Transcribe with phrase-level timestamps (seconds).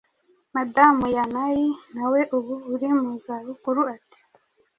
[0.55, 1.63] Madamu Yanai
[1.95, 4.19] nawe ubu uri mu zabukuru, ati:"